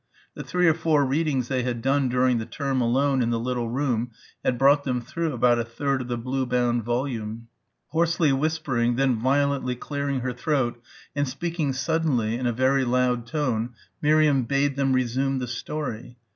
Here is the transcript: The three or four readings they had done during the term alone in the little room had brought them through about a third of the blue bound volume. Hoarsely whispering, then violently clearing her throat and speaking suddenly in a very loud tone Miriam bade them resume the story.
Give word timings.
The 0.33 0.43
three 0.43 0.67
or 0.67 0.73
four 0.73 1.05
readings 1.05 1.47
they 1.47 1.61
had 1.61 1.83
done 1.83 2.09
during 2.09 2.39
the 2.39 2.45
term 2.47 2.81
alone 2.81 3.21
in 3.21 3.29
the 3.29 3.39
little 3.39 3.69
room 3.69 4.09
had 4.43 4.57
brought 4.57 4.83
them 4.83 4.99
through 4.99 5.31
about 5.31 5.59
a 5.59 5.63
third 5.63 6.01
of 6.01 6.07
the 6.07 6.17
blue 6.17 6.47
bound 6.47 6.81
volume. 6.83 7.49
Hoarsely 7.89 8.31
whispering, 8.33 8.95
then 8.95 9.19
violently 9.21 9.75
clearing 9.75 10.21
her 10.21 10.33
throat 10.33 10.81
and 11.15 11.27
speaking 11.29 11.71
suddenly 11.71 12.33
in 12.35 12.47
a 12.47 12.51
very 12.51 12.83
loud 12.83 13.27
tone 13.27 13.75
Miriam 14.01 14.41
bade 14.41 14.75
them 14.75 14.93
resume 14.93 15.37
the 15.37 15.45
story. 15.47 16.17